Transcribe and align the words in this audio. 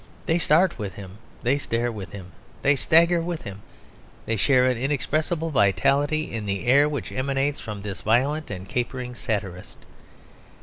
They 0.25 0.39
start 0.39 0.79
with 0.79 0.93
him, 0.95 1.19
they 1.43 1.59
stare 1.59 1.91
with 1.91 2.11
him, 2.11 2.31
they 2.63 2.75
stagger 2.75 3.21
with 3.21 3.43
him, 3.43 3.61
they 4.25 4.35
share 4.35 4.65
an 4.65 4.75
inexpressible 4.75 5.51
vitality 5.51 6.33
in 6.33 6.47
the 6.47 6.65
air 6.65 6.89
which 6.89 7.11
emanates 7.11 7.59
from 7.59 7.83
this 7.83 8.01
violent 8.01 8.49
and 8.49 8.67
capering 8.67 9.13
satirist. 9.13 9.77